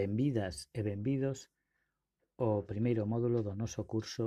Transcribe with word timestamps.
Benvidas 0.00 0.54
e 0.72 0.80
benvidos 0.90 1.38
ao 2.40 2.64
primeiro 2.70 3.02
módulo 3.12 3.38
do 3.44 3.52
noso 3.62 3.84
curso 3.92 4.24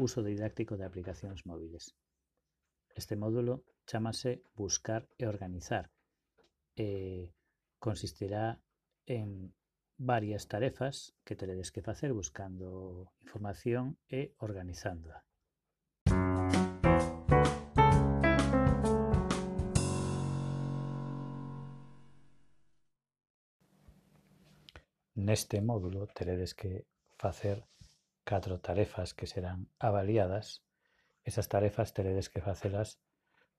Uso 0.00 0.24
didáctico 0.24 0.80
de 0.80 0.88
aplicacións 0.88 1.44
móviles. 1.44 1.84
Este 3.00 3.14
módulo 3.22 3.54
chamase 3.84 4.40
Buscar 4.56 5.04
e 5.20 5.28
organizar 5.28 5.92
e 6.72 6.88
consistirá 7.76 8.56
en 9.04 9.52
varias 10.00 10.48
tarefas 10.48 11.12
que 11.26 11.36
teredes 11.36 11.68
que 11.74 11.84
facer 11.84 12.10
buscando 12.16 13.12
información 13.20 14.00
e 14.08 14.32
organizándoa. 14.40 15.20
Neste 25.14 25.60
módulo 25.60 26.08
teredes 26.08 26.54
que 26.54 26.86
facer 27.20 27.68
catro 28.24 28.60
tarefas 28.60 29.12
que 29.12 29.26
serán 29.26 29.68
avaliadas. 29.78 30.64
Esas 31.24 31.48
tarefas 31.48 31.92
teredes 31.92 32.30
que 32.32 32.40
facelas 32.40 32.98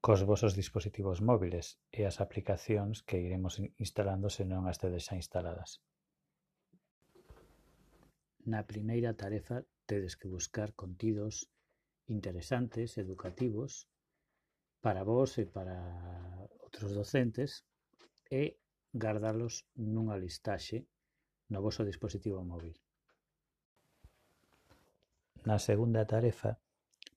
cos 0.04 0.20
vosos 0.26 0.52
dispositivos 0.52 1.22
móviles 1.22 1.78
e 1.94 2.04
as 2.04 2.20
aplicacións 2.20 3.06
que 3.06 3.22
iremos 3.22 3.62
instalando 3.78 4.28
se 4.28 4.44
non 4.44 4.66
as 4.66 4.76
tedes 4.82 5.06
xa 5.06 5.14
instaladas. 5.16 5.80
Na 8.44 8.66
primeira 8.66 9.16
tarefa 9.16 9.64
tedes 9.88 10.18
que 10.18 10.28
buscar 10.28 10.74
contidos 10.74 11.48
interesantes, 12.10 12.98
educativos, 12.98 13.88
para 14.84 15.06
vos 15.08 15.38
e 15.40 15.46
para 15.48 15.78
outros 16.60 16.92
docentes 16.92 17.64
e 18.28 18.60
gardalos 18.92 19.64
nunha 19.78 20.20
listaxe 20.20 20.84
no 21.48 21.62
voso 21.62 21.84
dispositivo 21.84 22.44
móbil. 22.44 22.76
Na 25.44 25.58
segunda 25.58 26.06
tarefa 26.08 26.58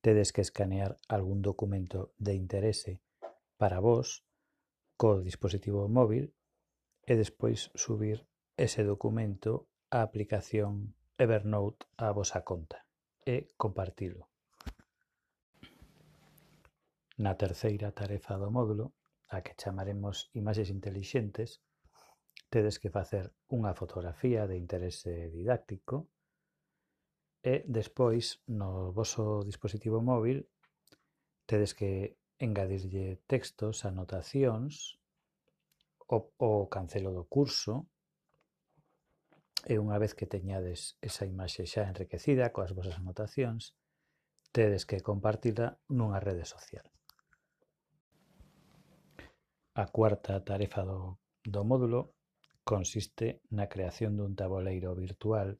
tedes 0.01 0.33
que 0.33 0.41
escanear 0.41 0.97
algún 1.07 1.41
documento 1.41 2.11
de 2.17 2.33
interese 2.35 3.01
para 3.57 3.79
vos 3.79 4.23
co 4.97 5.21
dispositivo 5.21 5.87
móvil 5.87 6.33
e 7.07 7.15
despois 7.15 7.71
subir 7.75 8.27
ese 8.57 8.83
documento 8.83 9.69
á 9.93 10.03
aplicación 10.03 10.97
Evernote 11.17 11.87
á 11.97 12.11
vosa 12.13 12.43
conta 12.43 12.85
e 13.25 13.49
compartilo. 13.57 14.29
Na 17.17 17.33
terceira 17.33 17.89
tarefa 17.95 18.37
do 18.37 18.53
módulo, 18.53 18.93
a 19.33 19.41
que 19.41 19.57
chamaremos 19.57 20.29
imaxes 20.37 20.69
intelixentes, 20.69 21.63
tedes 22.49 22.79
que 22.79 22.89
facer 22.89 23.33
unha 23.51 23.75
fotografía 23.75 24.47
de 24.47 24.55
interese 24.55 25.27
didáctico 25.29 26.07
e 27.43 27.63
despois 27.67 28.39
no 28.47 28.91
voso 28.91 29.43
dispositivo 29.43 29.99
móvil 29.99 30.47
tedes 31.47 31.71
que 31.71 32.19
engadirlle 32.39 33.23
textos, 33.27 33.85
anotacións, 33.85 34.99
o, 36.07 36.31
o 36.37 36.69
cancelo 36.69 37.11
do 37.11 37.25
curso, 37.25 37.87
e 39.67 39.75
unha 39.75 39.99
vez 39.99 40.15
que 40.15 40.29
teñades 40.29 40.95
esa 41.03 41.27
imaxe 41.27 41.67
xa 41.67 41.83
enriquecida 41.91 42.53
coas 42.55 42.71
vosas 42.71 42.95
anotacións, 42.95 43.75
tedes 44.55 44.87
que 44.87 45.03
compartila 45.03 45.75
nunha 45.91 46.23
rede 46.23 46.47
social. 46.47 46.87
A 49.75 49.85
cuarta 49.91 50.39
tarefa 50.47 50.87
do, 50.87 51.19
do 51.43 51.61
módulo 51.67 52.16
consiste 52.67 53.39
na 53.55 53.71
creación 53.71 54.19
dun 54.19 54.35
taboleiro 54.35 54.91
virtual 54.91 55.55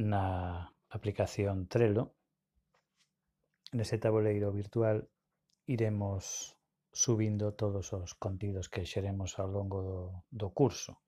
na 0.00 0.24
aplicación 0.88 1.68
Trello. 1.68 2.16
Nese 3.76 4.00
taboleiro 4.00 4.48
virtual 4.60 5.04
iremos 5.68 6.56
subindo 6.88 7.52
todos 7.52 7.92
os 7.92 8.16
contidos 8.16 8.72
que 8.72 8.88
xeremos 8.88 9.36
ao 9.36 9.52
longo 9.52 9.78
do, 9.84 10.00
do 10.32 10.48
curso. 10.56 11.04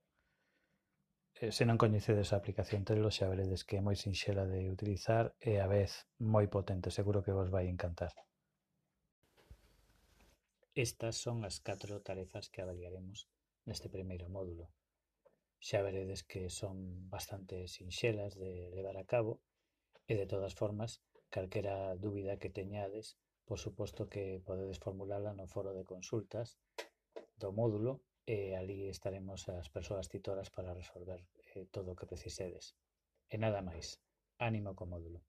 Eh, 1.40 1.48
se 1.56 1.64
non 1.64 1.80
coñecedes 1.80 2.28
a 2.30 2.38
aplicación 2.44 2.84
Trello, 2.84 3.08
xa 3.08 3.24
veredes 3.32 3.64
que 3.64 3.80
é 3.80 3.82
moi 3.86 3.96
sinxela 3.96 4.44
de 4.44 4.68
utilizar 4.68 5.32
e 5.40 5.56
a 5.56 5.64
vez 5.64 6.04
moi 6.20 6.44
potente, 6.52 6.92
seguro 6.92 7.24
que 7.24 7.32
vos 7.32 7.48
vai 7.48 7.72
encantar. 7.72 8.12
Estas 10.76 11.16
son 11.24 11.48
as 11.48 11.56
catro 11.64 12.04
tarefas 12.04 12.52
que 12.52 12.60
avaliaremos 12.60 13.24
neste 13.68 13.88
primeiro 13.88 14.26
módulo. 14.28 14.70
Xa 15.60 15.80
veredes 15.84 16.24
que 16.30 16.48
son 16.48 16.76
bastante 17.14 17.68
sinxelas 17.68 18.32
de 18.42 18.72
levar 18.76 18.96
a 18.98 19.08
cabo 19.12 19.32
e 20.10 20.16
de 20.16 20.26
todas 20.26 20.56
formas, 20.60 21.04
calquera 21.28 21.94
dúbida 22.04 22.40
que 22.40 22.50
teñades, 22.50 23.20
por 23.44 23.58
suposto 23.58 24.08
que 24.12 24.40
podedes 24.48 24.78
formulala 24.78 25.34
no 25.34 25.46
foro 25.46 25.70
de 25.74 25.84
consultas 25.84 26.58
do 27.40 27.50
módulo 27.52 27.92
e 28.26 28.54
ali 28.60 28.88
estaremos 28.88 29.48
as 29.48 29.68
persoas 29.76 30.06
titoras 30.12 30.48
para 30.54 30.76
resolver 30.80 31.20
eh, 31.54 31.66
todo 31.74 31.92
o 31.92 31.98
que 31.98 32.10
precisedes. 32.10 32.78
E 33.28 33.36
nada 33.38 33.60
máis. 33.62 33.86
Ánimo 34.38 34.72
co 34.78 34.86
módulo. 34.86 35.20